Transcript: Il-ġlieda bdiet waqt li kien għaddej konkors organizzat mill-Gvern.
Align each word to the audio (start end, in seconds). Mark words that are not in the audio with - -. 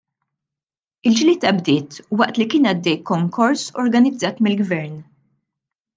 Il-ġlieda 1.07 1.51
bdiet 1.57 1.99
waqt 2.21 2.35
li 2.41 2.47
kien 2.53 2.67
għaddej 2.71 2.97
konkors 3.11 3.63
organizzat 3.85 4.41
mill-Gvern. 4.47 4.97